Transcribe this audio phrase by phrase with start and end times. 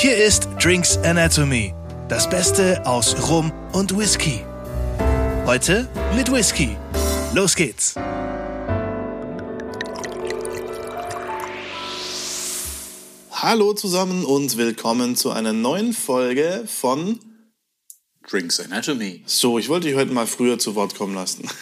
[0.00, 1.74] Hier ist Drinks Anatomy,
[2.08, 4.44] das Beste aus Rum und Whisky.
[5.44, 6.76] Heute mit Whisky.
[7.34, 7.96] Los geht's.
[13.32, 17.18] Hallo zusammen und willkommen zu einer neuen Folge von
[18.30, 19.22] Drinks Anatomy.
[19.26, 21.48] So, ich wollte dich heute mal früher zu Wort kommen lassen.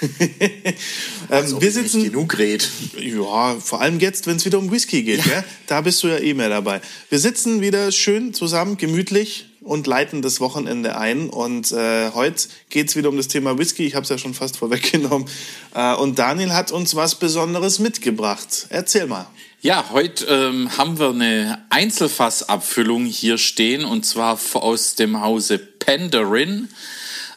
[1.28, 1.98] Also, wir sitzen.
[2.02, 2.68] Nicht genug red.
[3.00, 5.24] Ja, vor allem jetzt, wenn es wieder um Whisky geht, Ja.
[5.24, 5.44] gell?
[5.66, 6.80] da bist du ja eh mehr dabei.
[7.10, 11.28] Wir sitzen wieder schön zusammen, gemütlich und leiten das Wochenende ein.
[11.28, 13.86] Und äh, heute geht's wieder um das Thema Whisky.
[13.86, 15.28] Ich habe es ja schon fast vorweggenommen.
[15.74, 18.66] Äh, und Daniel hat uns was Besonderes mitgebracht.
[18.70, 19.26] Erzähl mal.
[19.60, 26.68] Ja, heute ähm, haben wir eine Einzelfassabfüllung hier stehen und zwar aus dem Hause Penderin.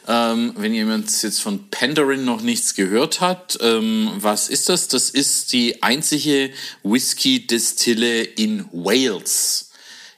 [0.08, 4.88] Ähm, wenn jemand jetzt von Penderin noch nichts gehört hat, ähm, was ist das?
[4.88, 6.50] Das ist die einzige
[6.82, 9.70] Whisky-Destille in Wales.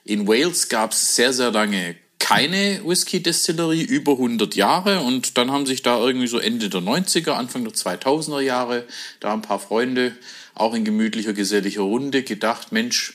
[0.05, 5.01] In Wales gab es sehr, sehr lange keine Whisky-Destillerie, über 100 Jahre.
[5.01, 8.85] Und dann haben sich da irgendwie so Ende der 90er, Anfang der 2000er Jahre,
[9.19, 10.15] da ein paar Freunde,
[10.55, 13.13] auch in gemütlicher, geselliger Runde, gedacht, Mensch,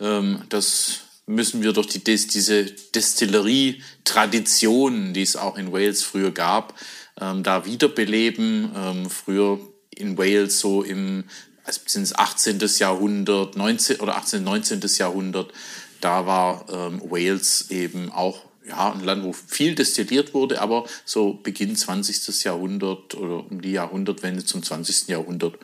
[0.00, 6.32] ähm, das müssen wir doch die, Des- diese Destillerie-Tradition, die es auch in Wales früher
[6.32, 6.74] gab,
[7.20, 8.72] ähm, da wiederbeleben.
[8.74, 9.60] Ähm, früher
[9.94, 11.22] in Wales so im
[11.62, 12.58] also sind es 18.
[12.78, 14.42] Jahrhundert, 19 oder 18.
[14.42, 14.80] 19.
[14.96, 15.52] Jahrhundert,
[16.00, 21.34] da war ähm, Wales eben auch ja, ein Land, wo viel destilliert wurde, aber so
[21.34, 22.44] Beginn 20.
[22.44, 25.08] Jahrhundert oder um die Jahrhundertwende zum 20.
[25.08, 25.58] Jahrhundert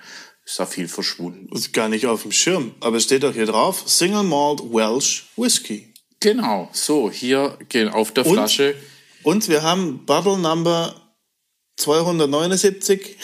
[0.45, 1.55] ist da viel verschwunden.
[1.55, 5.27] Ist gar nicht auf dem Schirm, aber es steht doch hier drauf: Single Malt Welsh
[5.37, 5.93] Whisky.
[6.21, 8.35] Genau, so hier gehen auf der Und?
[8.35, 8.75] Flasche.
[9.23, 10.95] Und wir haben Bottle Number
[11.77, 13.17] 279.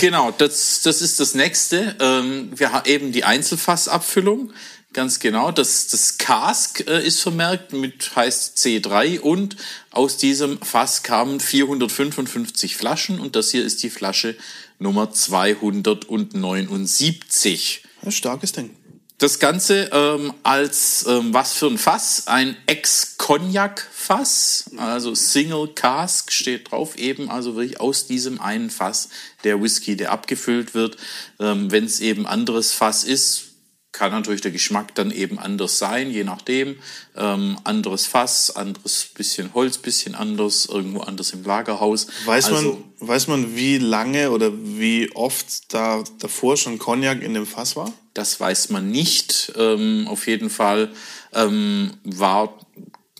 [0.00, 1.96] Genau, das, das ist das nächste.
[2.00, 4.52] Ähm, wir haben eben die Einzelfassabfüllung.
[4.98, 5.52] Ganz genau.
[5.52, 9.56] Das, das Cask äh, ist vermerkt mit heißt C3 und
[9.92, 14.34] aus diesem Fass kamen 455 Flaschen und das hier ist die Flasche
[14.80, 17.84] Nummer 279.
[18.02, 18.70] Ein starkes Ding.
[19.18, 22.26] Das Ganze ähm, als ähm, was für ein Fass?
[22.26, 29.10] Ein Ex-Cognac-Fass, also Single Cask steht drauf, eben also wirklich aus diesem einen Fass
[29.44, 30.96] der Whisky, der abgefüllt wird.
[31.38, 33.47] Ähm, Wenn es eben anderes Fass ist,
[33.92, 36.76] kann natürlich der Geschmack dann eben anders sein, je nachdem.
[37.16, 42.06] Ähm, anderes Fass, anderes bisschen Holz, bisschen anders, irgendwo anders im Lagerhaus.
[42.26, 47.34] Weiß, also, man, weiß man, wie lange oder wie oft da davor schon Cognac in
[47.34, 47.92] dem Fass war?
[48.14, 49.52] Das weiß man nicht.
[49.56, 50.90] Ähm, auf jeden Fall
[51.32, 52.58] ähm, war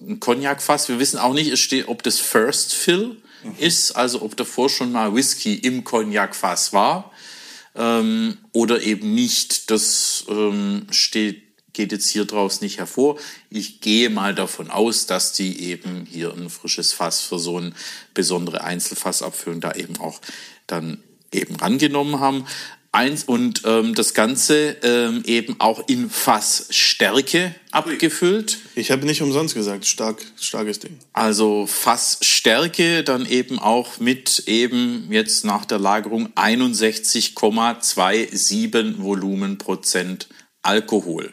[0.00, 0.88] ein Cognac-Fass.
[0.88, 3.16] Wir wissen auch nicht, ob das First Fill
[3.58, 7.10] ist, also ob davor schon mal Whisky im Cognac-Fass war
[7.78, 9.70] ähm, oder eben nicht.
[9.70, 13.18] Das ähm, steht, geht jetzt hier draus nicht hervor.
[13.48, 17.72] Ich gehe mal davon aus, dass die eben hier ein frisches Fass für so eine
[18.12, 20.20] besondere Einzelfassabfüllung da eben auch
[20.66, 21.02] dann
[21.32, 22.46] eben rangenommen haben.
[22.98, 28.58] Eins und ähm, das Ganze ähm, eben auch in Fassstärke abgefüllt.
[28.74, 30.98] Ich habe nicht umsonst gesagt, stark, starkes Ding.
[31.12, 40.26] Also Fassstärke dann eben auch mit eben jetzt nach der Lagerung 61,27 Volumenprozent
[40.62, 41.32] Alkohol.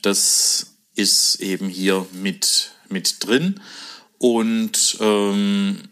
[0.00, 3.60] Das ist eben hier mit, mit drin.
[4.16, 5.82] Und ähm,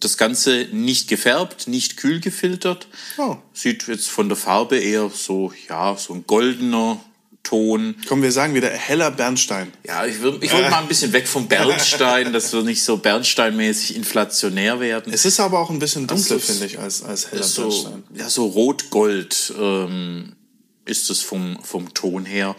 [0.00, 2.88] das Ganze nicht gefärbt, nicht kühl gefiltert.
[3.16, 3.36] Oh.
[3.52, 7.00] Sieht jetzt von der Farbe eher so, ja, so ein goldener
[7.42, 7.94] Ton.
[8.06, 9.72] Komm, wir sagen wieder heller Bernstein.
[9.86, 12.98] Ja, ich würde ich würd mal ein bisschen weg vom Bernstein, dass wir nicht so
[12.98, 15.12] Bernsteinmäßig inflationär werden.
[15.12, 18.02] Es ist aber auch ein bisschen dunkler, finde ich, als, als heller so, Bernstein.
[18.14, 20.36] ja, so rot-gold ähm,
[20.84, 22.54] ist es vom, vom Ton her,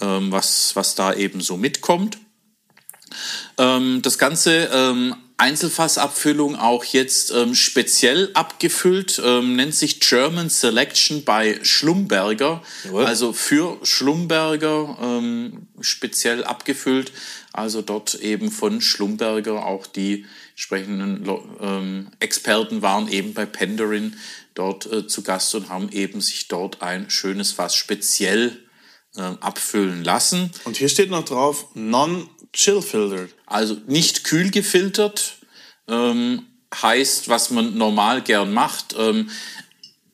[0.00, 2.18] ähm, was, was da eben so mitkommt.
[3.56, 11.24] Ähm, das Ganze ähm, Einzelfassabfüllung auch jetzt ähm, speziell abgefüllt, ähm, nennt sich German Selection
[11.24, 13.06] bei Schlumberger, Jawohl.
[13.06, 17.12] also für Schlumberger ähm, speziell abgefüllt,
[17.52, 21.24] also dort eben von Schlumberger auch die entsprechenden
[21.60, 24.16] ähm, Experten waren eben bei Penderin
[24.54, 28.58] dort äh, zu Gast und haben eben sich dort ein schönes Fass speziell
[29.18, 30.50] abfüllen lassen.
[30.64, 33.34] Und hier steht noch drauf, non-chill-filtered.
[33.46, 35.38] Also nicht kühl gefiltert
[35.88, 38.94] ähm, heißt, was man normal gern macht.
[38.98, 39.30] Ähm,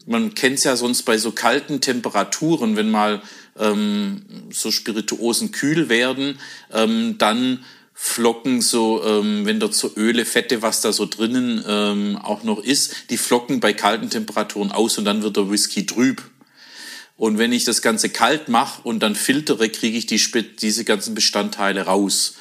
[0.06, 3.22] man kennt es ja sonst bei so kalten Temperaturen, wenn mal
[3.58, 6.38] ähm, so Spirituosen kühl werden,
[6.72, 7.64] ähm, dann
[7.96, 12.58] flocken so, ähm, wenn dort so Öle, Fette, was da so drinnen ähm, auch noch
[12.58, 16.22] ist, die flocken bei kalten Temperaturen aus und dann wird der Whisky trüb.
[17.16, 20.20] Und wenn ich das Ganze kalt mache und dann filtere, kriege ich die,
[20.60, 22.34] diese ganzen Bestandteile raus.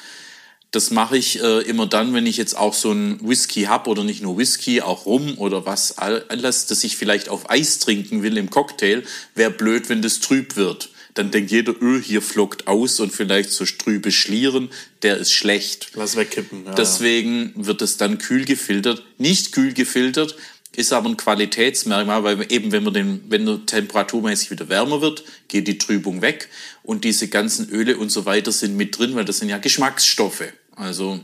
[0.72, 4.02] Das mache ich äh, immer dann, wenn ich jetzt auch so ein Whisky habe oder
[4.02, 8.36] nicht nur Whisky, auch Rum oder was alles, das ich vielleicht auf Eis trinken will
[8.36, 9.04] im Cocktail,
[9.36, 10.90] wäre blöd, wenn das trüb wird.
[11.14, 14.70] Dann denkt jeder, öh, hier flockt aus und vielleicht so trübe Schlieren,
[15.02, 15.90] der ist schlecht.
[15.94, 16.64] Lass wegkippen.
[16.66, 19.04] Ja, Deswegen wird es dann kühl gefiltert.
[19.16, 20.34] Nicht kühl gefiltert,
[20.76, 25.24] ist aber ein Qualitätsmerkmal, weil eben wenn man den, wenn der temperaturmäßig wieder wärmer wird,
[25.48, 26.48] geht die Trübung weg
[26.82, 30.52] und diese ganzen Öle und so weiter sind mit drin, weil das sind ja Geschmacksstoffe.
[30.76, 31.20] Also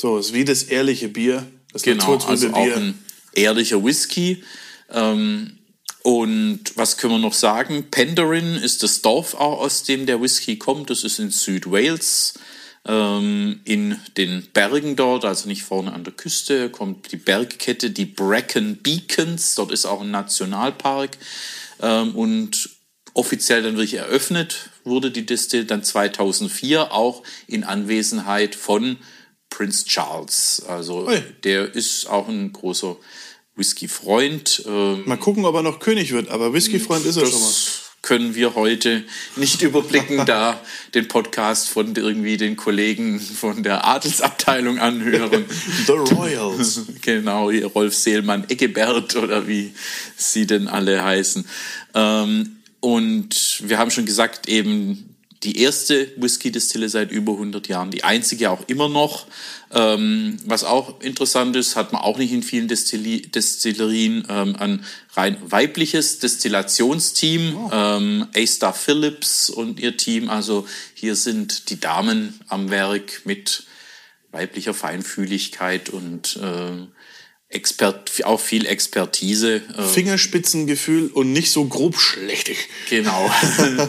[0.00, 2.56] so ist wie das ehrliche Bier, das genau, also Bier.
[2.56, 2.98] auch ein
[3.34, 4.42] ehrlicher Whisky.
[4.90, 5.58] Ähm,
[6.02, 7.86] und was können wir noch sagen?
[7.90, 10.90] Penderyn ist das Dorf, aus dem der Whisky kommt.
[10.90, 12.34] Das ist in Südwales,
[12.86, 18.04] ähm, in den Bergen dort, also nicht vorne an der Küste, kommt die Bergkette, die
[18.04, 19.54] Brecon Beacons.
[19.54, 21.16] Dort ist auch ein Nationalpark.
[21.80, 22.70] Ähm, und
[23.14, 28.98] offiziell dann wirklich eröffnet wurde die Distille dann 2004 auch in Anwesenheit von
[29.48, 30.62] Prince Charles.
[30.68, 31.22] Also Ui.
[31.44, 32.96] der ist auch ein großer
[33.56, 34.64] Whisky-Freund.
[34.66, 37.54] Ähm, mal gucken, ob er noch König wird, aber Whisky-Freund ist er schon mal
[38.04, 39.02] können wir heute
[39.36, 40.60] nicht überblicken, da
[40.94, 45.46] den Podcast von irgendwie den Kollegen von der Adelsabteilung anhören.
[45.86, 46.82] The Royals.
[47.00, 49.72] genau, hier Rolf Seelmann, Eggebert oder wie
[50.16, 51.46] sie denn alle heißen.
[51.94, 55.13] Ähm, und wir haben schon gesagt, eben
[55.44, 59.26] die erste Whisky-Distille seit über 100 Jahren, die einzige auch immer noch.
[59.72, 64.84] Ähm, was auch interessant ist, hat man auch nicht in vielen Destilli Destillerien ähm, ein
[65.14, 67.56] rein weibliches Destillationsteam.
[67.56, 67.70] Oh.
[67.72, 70.30] Ähm, A-Star Phillips und ihr Team.
[70.30, 73.64] Also hier sind die Damen am Werk mit
[74.32, 76.86] weiblicher Feinfühligkeit und äh,
[77.54, 79.62] Expert, auch viel Expertise.
[79.76, 82.58] Äh, Fingerspitzengefühl und nicht so grob schlechtig.
[82.90, 83.30] Genau.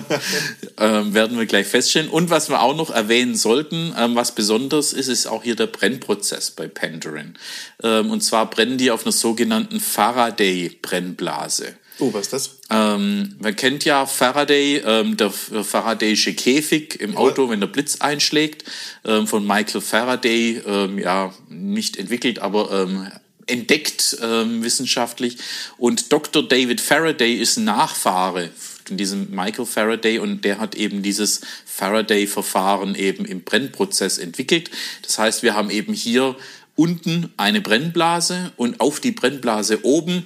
[0.80, 2.10] ähm, werden wir gleich feststellen.
[2.10, 5.68] Und was wir auch noch erwähnen sollten, ähm, was besonders ist, ist auch hier der
[5.68, 7.38] Brennprozess bei Penderin.
[7.84, 11.76] Ähm, und zwar brennen die auf einer sogenannten Faraday-Brennblase.
[12.00, 12.60] Oh, was ist das?
[12.70, 18.66] Ähm, man kennt ja Faraday, ähm, der Faradayische Käfig im Auto, wenn der Blitz einschlägt,
[19.06, 23.08] ähm, von Michael Faraday, ähm, ja, nicht entwickelt, aber ähm,
[23.48, 25.38] entdeckt ähm, wissenschaftlich.
[25.78, 26.48] Und Dr.
[26.48, 28.50] David Faraday ist Nachfahre
[28.86, 34.70] von diesem Michael Faraday und der hat eben dieses Faraday-Verfahren eben im Brennprozess entwickelt.
[35.02, 36.36] Das heißt, wir haben eben hier
[36.76, 40.26] unten eine Brennblase und auf die Brennblase oben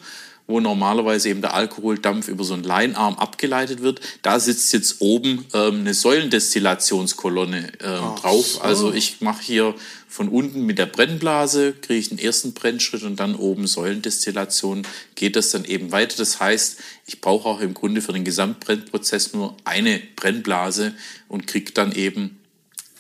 [0.50, 4.02] wo normalerweise eben der Alkoholdampf über so einen Leinarm abgeleitet wird.
[4.24, 8.46] Da sitzt jetzt oben ähm, eine Säulendestillationskolonne ähm, drauf.
[8.46, 8.62] So.
[8.62, 9.76] Also ich mache hier
[10.08, 15.36] von unten mit der Brennblase, kriege ich den ersten Brennschritt und dann oben Säulendestillation geht
[15.36, 16.18] das dann eben weiter.
[16.18, 20.96] Das heißt, ich brauche auch im Grunde für den Gesamtbrennprozess nur eine Brennblase
[21.28, 22.40] und kriege dann eben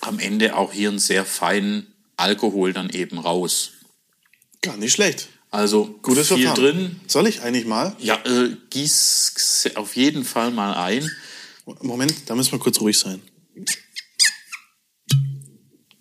[0.02, 3.72] am Ende auch hier einen sehr feinen Alkohol dann eben raus.
[4.62, 5.30] Gar nicht schlecht.
[5.52, 6.78] Also Gutes viel Verfahren.
[6.78, 7.02] drin.
[7.08, 7.96] Soll ich eigentlich mal?
[8.00, 11.10] Ja, äh, gieß auf jeden Fall mal ein.
[11.82, 13.22] Moment, da müssen wir kurz ruhig sein.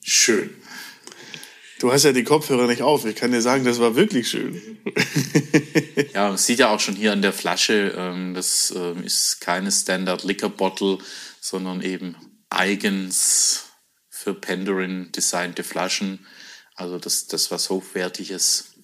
[0.02, 0.50] Schön.
[1.78, 3.04] Du hast ja die Kopfhörer nicht auf.
[3.04, 4.60] Ich kann dir sagen, das war wirklich schön.
[6.14, 9.70] ja, man sieht ja auch schon hier an der Flasche, ähm, das ähm, ist keine
[9.70, 10.98] Standard Liquor Bottle,
[11.40, 12.16] sondern eben
[12.50, 13.66] eigens
[14.08, 16.26] für Penderin designte Flaschen.
[16.74, 18.74] Also das, das was Hochwertiges.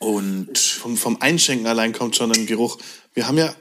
[0.00, 2.78] Und vom, vom Einschenken allein kommt schon ein Geruch.
[3.12, 3.54] Wir haben ja,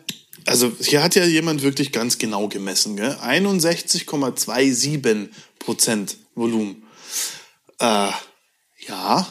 [0.45, 3.17] also hier hat ja jemand wirklich ganz genau gemessen, gell?
[3.21, 5.27] 61,27
[5.59, 6.83] Prozent Volumen.
[7.79, 8.11] Äh,
[8.87, 9.27] ja,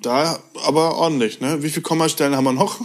[0.00, 1.62] da aber ordentlich, ne?
[1.62, 2.80] Wie viele Kommastellen haben wir noch?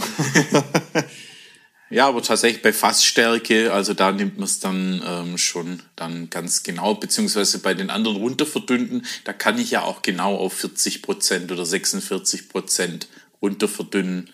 [1.89, 6.61] ja, aber tatsächlich bei Fassstärke, also da nimmt man es dann ähm, schon dann ganz
[6.61, 11.51] genau, beziehungsweise bei den anderen runterverdünnten, da kann ich ja auch genau auf 40 Prozent
[11.51, 13.07] oder 46 Prozent
[13.43, 14.33] runter verdünnen.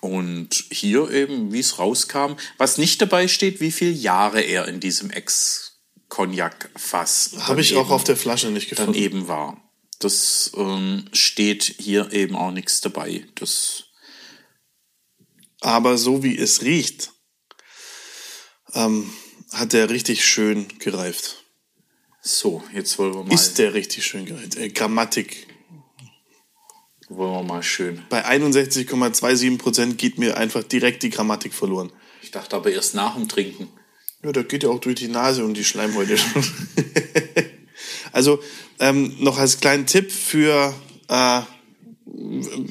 [0.00, 4.80] Und hier eben, wie es rauskam, was nicht dabei steht, wie viele Jahre er in
[4.80, 7.36] diesem Ex-Cognac-Fass.
[7.38, 8.92] Habe ich auch auf der Flasche nicht gefunden.
[8.92, 9.62] Dann eben war.
[10.00, 13.26] Das ähm, steht hier eben auch nichts dabei.
[13.36, 13.84] Das
[15.62, 17.12] Aber so wie es riecht,
[18.74, 19.10] ähm,
[19.52, 21.44] hat der richtig schön gereift.
[22.20, 23.32] So, jetzt wollen wir mal.
[23.32, 24.56] Ist der richtig schön gereift?
[24.56, 25.46] Äh, Grammatik
[27.08, 28.02] wollen wir mal schön.
[28.08, 31.90] Bei 61,27 Prozent geht mir einfach direkt die Grammatik verloren.
[32.22, 33.68] Ich dachte aber erst nach dem Trinken.
[34.24, 36.44] Ja, da geht ja auch durch die Nase und die Schleimhäute schon.
[38.12, 38.40] also
[38.80, 40.74] ähm, noch als kleinen Tipp für
[41.08, 41.40] äh,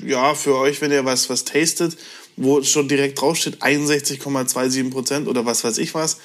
[0.05, 1.97] ja für euch, wenn ihr was was tastet,
[2.35, 6.17] wo schon direkt draufsteht 61,27 Prozent oder was weiß ich was.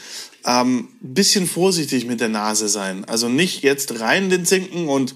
[0.46, 3.04] Ähm, bisschen vorsichtig mit der Nase sein.
[3.04, 5.14] Also nicht jetzt rein den Zinken und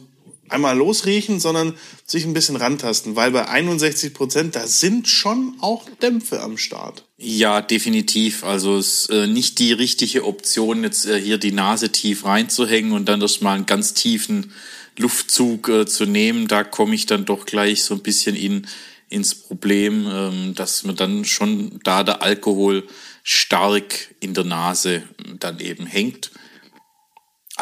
[0.52, 5.88] einmal losriechen, sondern sich ein bisschen rantasten, weil bei 61 Prozent, da sind schon auch
[6.00, 7.04] Dämpfe am Start.
[7.18, 8.44] Ja, definitiv.
[8.44, 12.92] Also es ist äh, nicht die richtige Option, jetzt äh, hier die Nase tief reinzuhängen
[12.92, 14.52] und dann erstmal einen ganz tiefen
[14.98, 16.48] Luftzug äh, zu nehmen.
[16.48, 18.66] Da komme ich dann doch gleich so ein bisschen in,
[19.08, 22.86] ins Problem, ähm, dass man dann schon da der Alkohol
[23.22, 25.04] stark in der Nase
[25.38, 26.31] dann eben hängt.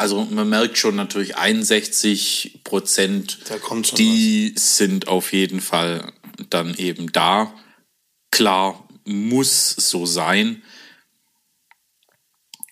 [0.01, 3.37] Also man merkt schon natürlich 61 Prozent,
[3.99, 4.77] die was.
[4.77, 6.11] sind auf jeden Fall
[6.49, 7.53] dann eben da.
[8.31, 10.63] Klar, muss so sein.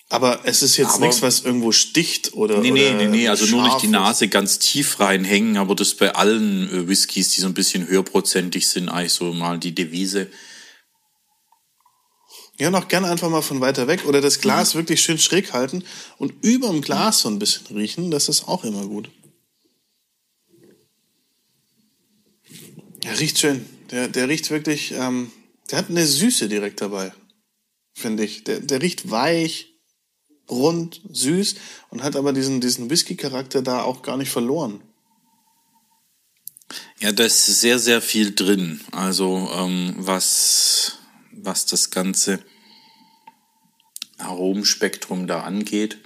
[0.10, 2.62] Aber es ist jetzt nichts, was irgendwo sticht oder.
[2.62, 3.28] Nee, nee, nee, nee.
[3.28, 7.42] Also nur nicht die Nase ganz tief reinhängen, aber das bei allen äh, Whiskys, die
[7.42, 10.32] so ein bisschen höherprozentig sind, eigentlich so mal die Devise.
[12.60, 14.80] Ja, noch gerne einfach mal von weiter weg oder das Glas mhm.
[14.80, 15.84] wirklich schön schräg halten
[16.18, 19.10] und über dem Glas so ein bisschen riechen, das ist auch immer gut.
[23.04, 23.66] Ja, riecht schön.
[23.92, 25.32] Der, der riecht wirklich, ähm,
[25.72, 27.14] der hat eine Süße direkt dabei,
[27.94, 28.44] finde ich.
[28.44, 29.74] Der, der riecht weich,
[30.50, 31.56] rund, süß
[31.92, 34.82] und hat aber diesen, diesen Whisky-Charakter da auch gar nicht verloren.
[37.00, 38.82] Ja, da ist sehr, sehr viel drin.
[38.92, 40.99] Also ähm, was
[41.44, 42.40] was das ganze
[44.18, 45.98] Aromenspektrum da angeht.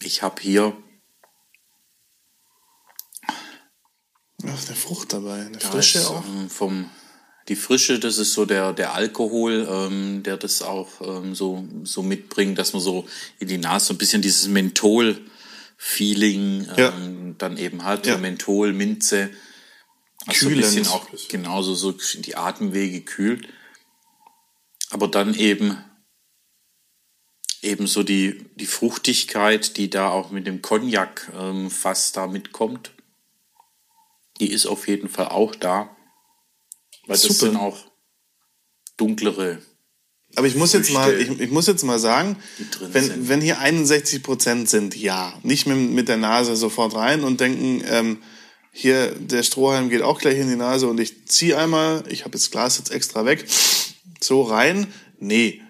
[0.00, 0.76] Ich habe hier
[4.42, 6.24] Da ist eine Frucht dabei, eine Frische ist, auch.
[6.26, 6.90] Ähm, vom,
[7.48, 12.02] die Frische, das ist so der, der Alkohol, ähm, der das auch ähm, so, so
[12.02, 13.06] mitbringt, dass man so
[13.38, 16.92] in die Nase so ein bisschen dieses Menthol-Feeling ähm, ja.
[17.38, 18.04] dann eben hat.
[18.06, 18.18] Ja.
[18.18, 19.30] Menthol, Minze.
[20.26, 23.48] Also ein bisschen auch genauso so die Atemwege kühlt.
[24.90, 25.78] Aber dann eben
[27.62, 32.92] eben so die, die Fruchtigkeit, die da auch mit dem Cognac ähm, fast da mitkommt,
[34.40, 35.96] die ist auf jeden Fall auch da.
[37.06, 37.28] Weil Super.
[37.28, 37.78] das sind auch
[38.96, 39.62] dunklere.
[40.34, 42.36] Aber ich muss jetzt mal, ich, ich muss jetzt mal sagen,
[42.80, 47.40] wenn, wenn hier 61 Prozent sind, ja, nicht mit, mit der Nase sofort rein und
[47.40, 48.22] denken, ähm,
[48.74, 52.32] hier, der Strohhalm geht auch gleich in die Nase und ich ziehe einmal, ich habe
[52.32, 53.46] das Glas jetzt extra weg,
[54.20, 54.86] so rein.
[55.18, 55.60] Nee.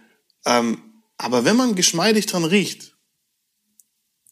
[0.46, 0.80] Ähm,
[1.18, 2.96] aber wenn man geschmeidig dran riecht,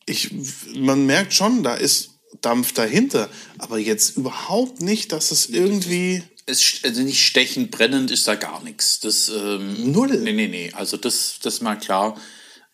[0.07, 0.31] ich,
[0.77, 2.11] man merkt schon, da ist
[2.41, 6.23] Dampf dahinter, aber jetzt überhaupt nicht, dass es irgendwie.
[6.47, 9.01] Es, also nicht stechend, brennend ist da gar nichts.
[9.01, 10.17] Das, ähm, Null.
[10.17, 10.73] Nee, nee, nee.
[10.75, 12.21] Also das, das ist mal klar.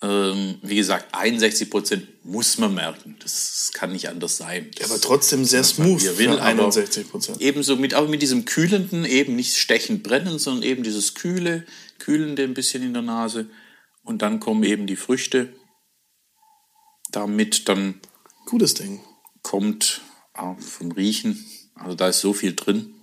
[0.03, 3.17] Ähm, wie gesagt, 61 Prozent muss man merken.
[3.21, 4.71] Das kann nicht anders sein.
[4.79, 7.41] Ja, aber trotzdem sehr smooth will, für 61 Prozent.
[7.41, 11.65] Ebenso mit, auch mit diesem kühlenden, eben nicht stechend brennen, sondern eben dieses kühle,
[11.99, 13.49] kühlende ein bisschen in der Nase.
[14.03, 15.55] Und dann kommen eben die Früchte.
[17.11, 18.01] Damit dann.
[18.45, 19.01] Gutes Ding.
[19.43, 20.03] Kommt
[20.35, 21.45] auch vom Riechen.
[21.75, 22.95] Also da ist so viel drin.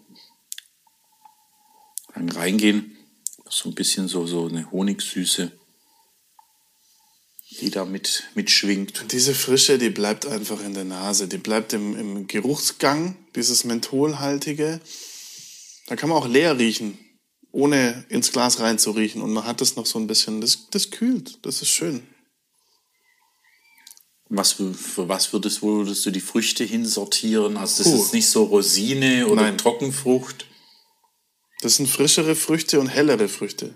[2.13, 2.95] Dann reingehen.
[3.49, 5.51] So ein bisschen so, so eine Honigsüße
[7.61, 9.11] die da mit, mitschwingt.
[9.11, 14.79] Diese Frische, die bleibt einfach in der Nase, die bleibt im, im Geruchsgang, dieses Mentholhaltige.
[15.87, 16.97] Da kann man auch leer riechen,
[17.51, 19.21] ohne ins Glas reinzuriechen.
[19.21, 22.03] Und man hat das noch so ein bisschen, das, das kühlt, das ist schön.
[24.29, 27.57] Was für, für was würdest, wo würdest du die Früchte hinsortieren?
[27.57, 28.01] Also das Puh.
[28.01, 29.57] ist nicht so Rosine oder Nein.
[29.57, 30.47] Trockenfrucht.
[31.61, 33.73] Das sind frischere Früchte und hellere Früchte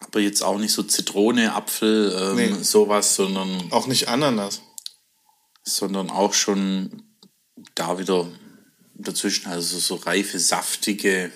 [0.00, 2.62] aber jetzt auch nicht so Zitrone, Apfel, ähm, nee.
[2.62, 3.70] sowas, sondern.
[3.70, 4.62] Auch nicht Ananas.
[5.62, 7.02] Sondern auch schon
[7.74, 8.26] da wieder
[8.94, 11.30] dazwischen, also so reife, saftige.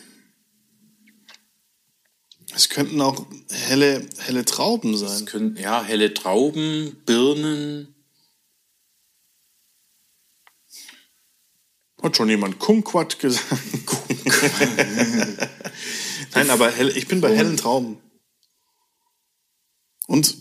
[2.55, 5.09] Es könnten auch helle, helle Trauben sein.
[5.09, 7.95] Es könnten, ja, helle Trauben, Birnen.
[12.03, 13.63] Hat schon jemand Kumquat gesagt?
[16.35, 17.99] Nein, aber hell, ich bin bei hellen Trauben.
[20.07, 20.37] Und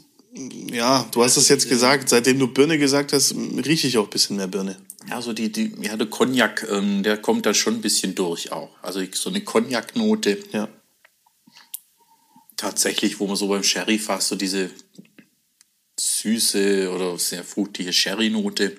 [0.72, 4.10] ja, du hast es jetzt gesagt, seitdem du Birne gesagt hast, rieche ich auch ein
[4.10, 4.78] bisschen mehr Birne.
[5.10, 8.52] Ja, so die, die, ja, der Cognac, ähm, der kommt da schon ein bisschen durch
[8.52, 8.72] auch.
[8.82, 10.40] Also so eine Cognac-Note.
[10.52, 10.70] Ja.
[12.58, 14.72] Tatsächlich, wo man so beim Sherry fast so diese
[16.00, 18.76] süße oder sehr fruchtige Sherry-Note.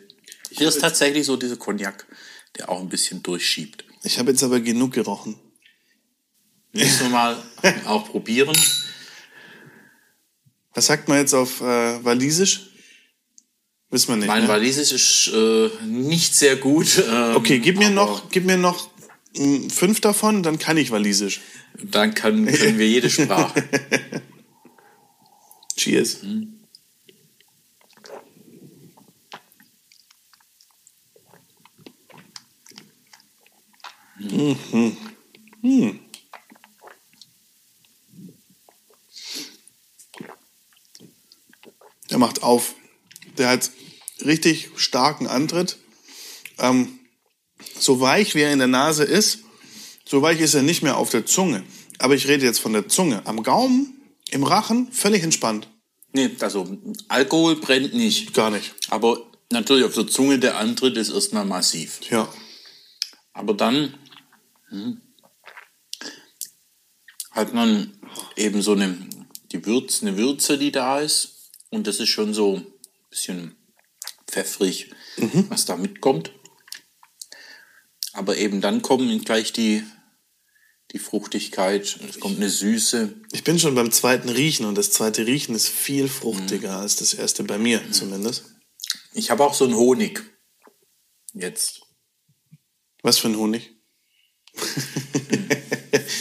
[0.51, 2.07] Hier ist tatsächlich so dieser Cognac,
[2.57, 3.85] der auch ein bisschen durchschiebt.
[4.03, 5.37] Ich habe jetzt aber genug gerochen.
[6.73, 7.43] Müssen wir mal
[7.87, 8.57] auch probieren.
[10.75, 12.71] Was sagt man jetzt auf äh, Walisisch?
[13.91, 14.27] Wissen wir nicht.
[14.27, 14.49] Mein ne?
[14.49, 17.03] Walisisch ist äh, nicht sehr gut.
[17.09, 18.91] Ähm, okay, gib mir noch, gib mir noch
[19.37, 21.41] mm, fünf davon, dann kann ich Walisisch.
[21.81, 23.63] Dann kann, können wir jede Sprache.
[25.77, 26.23] Cheers.
[26.23, 26.55] Mhm.
[35.63, 36.01] Mhm.
[42.15, 42.77] Der macht auf.
[43.39, 43.73] Der hat
[44.25, 45.79] richtig starken Antritt.
[46.61, 47.01] Ähm,
[47.77, 49.41] so weich wie er in der Nase ist,
[50.05, 51.65] so weich ist er nicht mehr auf der Zunge.
[51.99, 53.27] Aber ich rede jetzt von der Zunge.
[53.27, 55.69] Am Gaumen, im Rachen, völlig entspannt.
[56.13, 56.79] nee, also
[57.09, 58.33] Alkohol brennt nicht.
[58.33, 58.77] Gar nicht.
[58.91, 59.19] Aber
[59.51, 61.99] natürlich auf der Zunge der Antritt ist erstmal massiv.
[62.11, 62.33] Ja.
[63.33, 63.99] Aber dann
[64.69, 65.01] hm,
[67.33, 67.99] hat man
[68.37, 68.97] eben so eine,
[69.51, 71.34] die Würz, eine Würze, die da ist.
[71.75, 72.67] Und das ist schon so ein
[73.11, 73.57] bisschen
[74.29, 74.93] pfeffrig,
[75.49, 76.31] was da mitkommt.
[78.13, 79.83] Aber eben dann kommen gleich die,
[80.93, 83.13] die Fruchtigkeit, es kommt eine Süße.
[83.33, 87.13] Ich bin schon beim zweiten Riechen und das zweite Riechen ist viel fruchtiger als das
[87.13, 88.45] erste bei mir zumindest.
[89.13, 90.23] Ich habe auch so einen Honig.
[91.33, 91.81] Jetzt.
[93.03, 93.73] Was für ein Honig?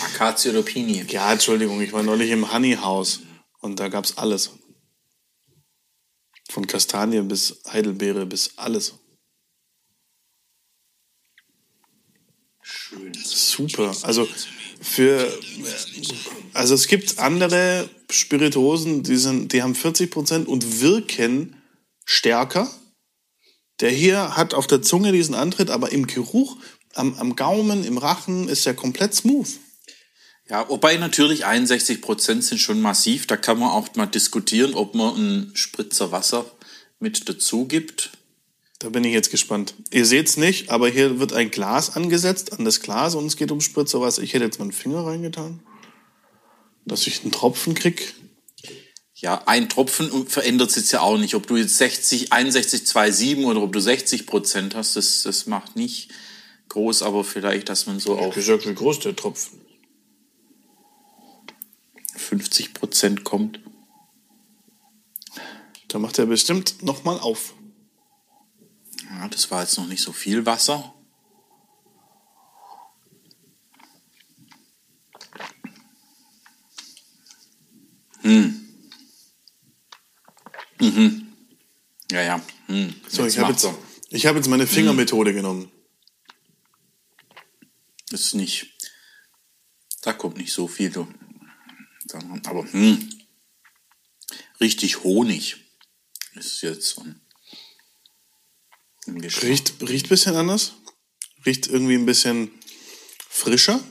[0.01, 1.05] Akazie oder Pini.
[1.09, 3.19] Ja, Entschuldigung, ich war neulich im Honey House
[3.59, 4.49] und da gab's alles.
[6.53, 8.93] Von Kastanie bis Heidelbeere bis alles.
[12.61, 13.11] Schön.
[13.15, 13.95] Super.
[14.03, 14.27] Also
[14.79, 15.27] für
[16.53, 21.55] also es gibt andere Spirituosen, die sind, die haben 40 Prozent und wirken
[22.05, 22.69] stärker.
[23.79, 26.57] Der hier hat auf der Zunge diesen Antritt, aber im Geruch,
[26.93, 29.49] am, am Gaumen, im Rachen ist er komplett smooth.
[30.53, 33.25] Ja, wobei natürlich 61 Prozent sind schon massiv.
[33.25, 36.45] Da kann man auch mal diskutieren, ob man einen Spritzer Wasser
[36.99, 38.11] mit dazu gibt.
[38.77, 39.73] Da bin ich jetzt gespannt.
[39.89, 43.49] Ihr seht's nicht, aber hier wird ein Glas angesetzt an das Glas und es geht
[43.49, 44.19] um Spritzer was.
[44.19, 45.59] Ich hätte jetzt meinen Finger reingetan,
[46.85, 48.13] dass ich einen Tropfen krieg.
[49.15, 51.33] Ja, ein Tropfen verändert es jetzt ja auch nicht.
[51.33, 55.75] Ob du jetzt 60, 61, 2,7 oder ob du 60 Prozent hast, das, das macht
[55.75, 56.11] nicht
[56.69, 59.62] groß, aber vielleicht, dass man so auf gesagt, wie groß der Tropfen.
[62.33, 63.59] 50 Prozent kommt.
[65.87, 67.53] Da macht er bestimmt nochmal auf.
[69.07, 70.95] Ja, das war jetzt noch nicht so viel Wasser.
[78.21, 78.67] Hm.
[80.79, 81.33] Mhm.
[82.09, 82.41] Ja, ja.
[82.65, 82.95] Hm.
[83.07, 83.67] So, Jetzt ich habe jetzt,
[84.09, 85.69] ich hab jetzt meine Fingermethode genommen.
[88.09, 88.73] Das ist nicht.
[90.01, 90.89] Da kommt nicht so viel.
[90.89, 91.07] du.
[92.13, 93.09] Da- Aber hm,
[94.59, 95.57] richtig Honig
[96.35, 97.19] ist jetzt so ein,
[99.07, 99.43] ein Geschmack.
[99.43, 100.73] Riecht, riecht ein bisschen anders.
[101.45, 102.51] Riecht irgendwie ein bisschen
[103.29, 103.83] frischer.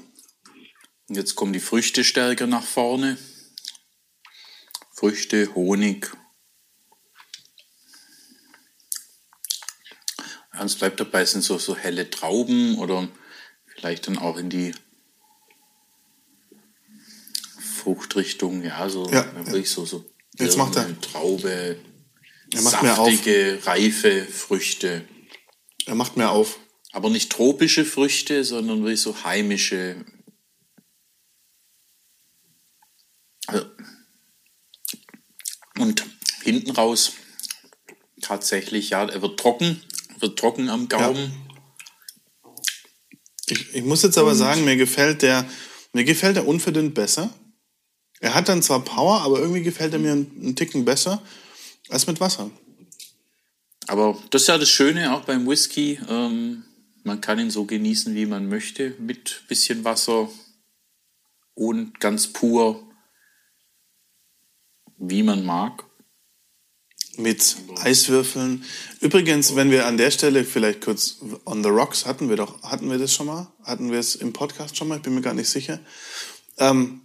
[1.08, 3.18] Jetzt kommen die Früchte stärker nach vorne.
[4.94, 6.10] Früchte, Honig.
[10.52, 13.08] Es bleibt dabei, sind so, so helle Trauben oder
[13.66, 14.72] vielleicht dann auch in die
[17.82, 20.04] Fruchtrichtung, ja, so Ja, ja, wirklich so, so
[20.38, 21.00] Jetzt macht er.
[21.00, 21.76] Traube,
[22.54, 25.04] Er macht saftige, reife Früchte.
[25.86, 26.58] Er macht mehr auf.
[26.92, 30.04] Aber nicht tropische Früchte, sondern wirklich so heimische.
[33.46, 33.66] Also,
[35.78, 36.04] Und
[36.42, 37.14] hinten raus
[38.20, 39.82] tatsächlich, ja, er wird trocken,
[40.20, 41.32] wird trocken am Gaumen.
[43.46, 45.48] Ich, ich muss jetzt aber sagen, mir gefällt der,
[45.92, 47.34] mir gefällt der unverdünnt besser.
[48.22, 51.20] Er hat dann zwar Power, aber irgendwie gefällt er mir einen, Ticken besser
[51.88, 52.50] als mit Wasser.
[53.88, 55.98] Aber das ist ja das Schöne auch beim Whisky.
[56.08, 56.62] Ähm,
[57.02, 60.28] man kann ihn so genießen, wie man möchte, mit bisschen Wasser
[61.54, 62.88] und ganz pur,
[64.98, 65.84] wie man mag.
[67.16, 68.64] Mit Eiswürfeln.
[69.00, 72.88] Übrigens, wenn wir an der Stelle vielleicht kurz on the rocks hatten wir doch, hatten
[72.88, 73.52] wir das schon mal?
[73.64, 74.98] Hatten wir es im Podcast schon mal?
[74.98, 75.80] Ich bin mir gar nicht sicher.
[76.58, 77.01] Ähm,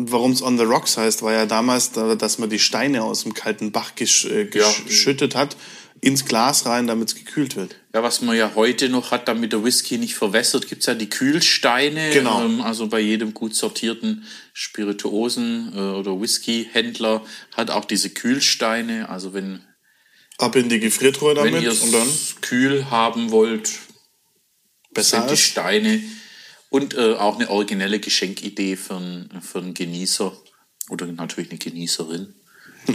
[0.00, 3.24] Warum es on the rocks heißt, war ja damals, da- dass man die Steine aus
[3.24, 4.72] dem kalten Bach äh, Ja.
[4.86, 5.56] geschüttet hat
[6.00, 7.74] ins Glas rein, damit es gekühlt wird.
[7.92, 11.10] Ja, was man ja heute noch hat, damit der Whisky nicht verwässert, gibt's ja die
[11.10, 12.10] Kühlsteine.
[12.12, 12.44] Genau.
[12.44, 17.24] Ähm, also bei jedem gut sortierten Spirituosen- äh, oder Whisky-Händler
[17.56, 19.08] hat auch diese Kühlsteine.
[19.08, 19.64] Also wenn,
[20.38, 23.70] Ab in die Gefriertruhe wenn damit ihr und dann es kühl haben wollt,
[24.94, 25.36] besser sind die.
[25.36, 26.00] Steine.
[26.70, 30.32] Und äh, auch eine originelle Geschenkidee für einen, für einen Genießer
[30.90, 32.34] oder natürlich eine Genießerin.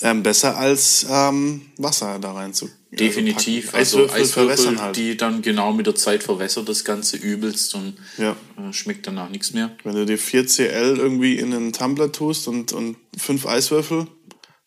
[0.00, 3.74] ähm, besser als ähm, Wasser da rein zu Definitiv.
[3.74, 4.96] Also Also, Eiswürfel halt.
[4.96, 8.36] die dann genau mit der Zeit verwässert das Ganze übelst und Ja.
[8.56, 9.76] äh, schmeckt danach nichts mehr.
[9.82, 14.06] Wenn du dir 4CL irgendwie in einen Tumbler tust und, und fünf Eiswürfel,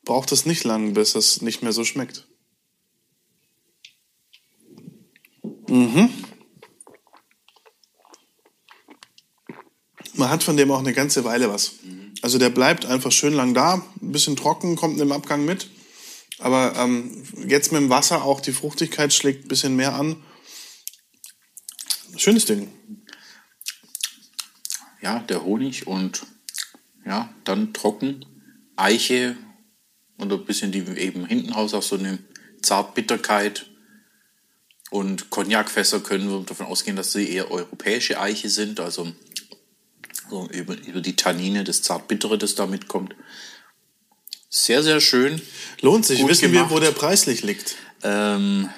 [0.04, 2.28] braucht es nicht lang, bis es nicht mehr so schmeckt.
[5.70, 6.10] Mhm.
[10.18, 11.74] Man hat von dem auch eine ganze Weile was.
[12.22, 15.70] Also der bleibt einfach schön lang da, ein bisschen trocken, kommt im Abgang mit.
[16.40, 20.18] Aber ähm, jetzt mit dem Wasser auch die Fruchtigkeit schlägt ein bisschen mehr an.
[22.16, 22.68] Schönes Ding.
[25.02, 26.26] Ja, der Honig und
[27.06, 28.26] ja, dann trocken,
[28.76, 29.38] Eiche
[30.18, 32.20] und ein bisschen die eben hinten raus auch so eine
[32.62, 33.68] Zartbitterkeit.
[34.90, 39.12] Und Cognacfässer können wir davon ausgehen, dass sie eher europäische Eiche sind, also
[40.30, 43.16] so über, über die Tannine, das Zartbittere, das da mitkommt.
[44.50, 45.42] Sehr, sehr schön.
[45.82, 46.22] Lohnt sich.
[46.22, 46.72] Gut Wissen wir, gemacht.
[46.72, 47.76] wo der preislich liegt?
[48.04, 48.70] Ähm,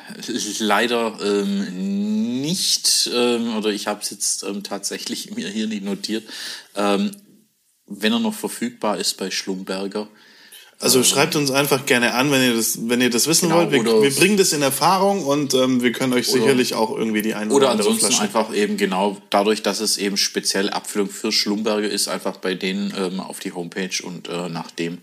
[0.60, 6.28] leider ähm, nicht, ähm, oder ich habe es jetzt ähm, tatsächlich mir hier nicht notiert.
[6.76, 7.12] Ähm,
[7.86, 10.08] wenn er noch verfügbar ist bei Schlumberger.
[10.82, 13.72] Also schreibt uns einfach gerne an, wenn ihr das, wenn ihr das wissen Genau, wollt.
[13.72, 17.34] Wir, wir bringen das in Erfahrung und ähm, wir können euch sicherlich auch irgendwie die
[17.34, 18.24] eine oder, Oder andere ansonsten Flasche.
[18.24, 22.94] einfach eben genau dadurch, dass es eben speziell Abfüllung für Schlumberger ist, einfach bei denen
[22.98, 25.00] ähm, auf die Homepage und äh, nach, dem,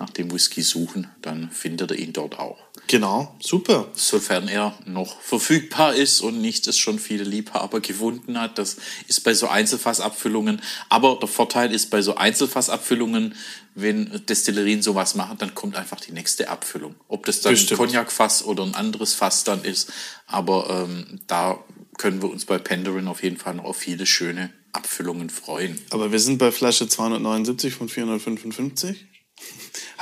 [0.00, 2.58] nach dem Whisky suchen, dann findet ihr ihn dort auch.
[2.88, 3.88] Genau, super.
[3.94, 8.58] sofern er noch verfügbar ist und nicht es schon viele Liebhaber gefunden hat.
[8.58, 8.76] Das
[9.08, 10.60] ist bei so Einzelfassabfüllungen.
[10.90, 13.34] Aber der Vorteil ist bei so Einzelfassabfüllungen,
[13.74, 16.94] wenn Destillerien sowas machen, dann kommt einfach die nächste Abfüllung.
[17.08, 17.80] Ob das dann Bestimmt.
[17.80, 19.90] ein Cognac-Fass oder ein anderes Fass dann ist.
[20.26, 21.64] Aber ähm, da
[21.96, 25.80] können wir uns bei Penderin auf jeden Fall noch auf viele schöne Abfüllungen freuen.
[25.90, 29.06] Aber wir sind bei Flasche 279 von 455.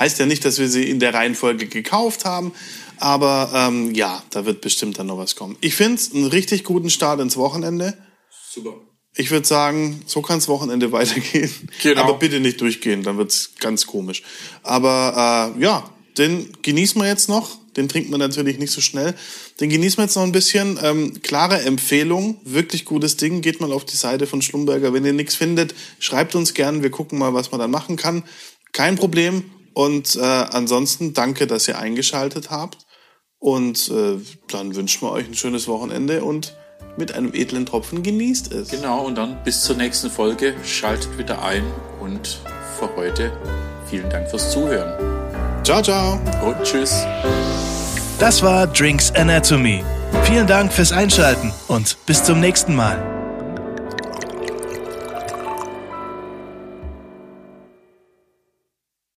[0.01, 2.53] Heißt ja nicht, dass wir sie in der Reihenfolge gekauft haben,
[2.97, 5.57] aber ähm, ja, da wird bestimmt dann noch was kommen.
[5.61, 7.95] Ich finde es einen richtig guten Start ins Wochenende.
[8.49, 8.77] Super.
[9.15, 11.51] Ich würde sagen, so kann's Wochenende weitergehen.
[11.83, 12.01] Genau.
[12.01, 14.23] Aber bitte nicht durchgehen, dann wird's ganz komisch.
[14.63, 15.87] Aber äh, ja,
[16.17, 17.59] den genießen wir jetzt noch.
[17.77, 19.13] Den trinkt man natürlich nicht so schnell.
[19.59, 20.79] Den genießen wir jetzt noch ein bisschen.
[20.81, 23.41] Ähm, klare Empfehlung, wirklich gutes Ding.
[23.41, 24.95] Geht mal auf die Seite von Schlumberger.
[24.95, 26.81] Wenn ihr nichts findet, schreibt uns gern.
[26.81, 28.23] Wir gucken mal, was man dann machen kann.
[28.73, 29.43] Kein Problem.
[29.73, 32.85] Und äh, ansonsten danke, dass ihr eingeschaltet habt.
[33.39, 34.17] Und äh,
[34.49, 36.55] dann wünschen wir euch ein schönes Wochenende und
[36.97, 38.69] mit einem edlen Tropfen genießt es.
[38.69, 40.53] Genau, und dann bis zur nächsten Folge.
[40.63, 41.63] Schaltet wieder ein
[41.99, 42.39] und
[42.77, 43.31] für heute
[43.89, 44.93] vielen Dank fürs Zuhören.
[45.63, 46.19] Ciao, ciao.
[46.45, 47.05] Und tschüss.
[48.19, 49.83] Das war Drinks Anatomy.
[50.23, 53.20] Vielen Dank fürs Einschalten und bis zum nächsten Mal.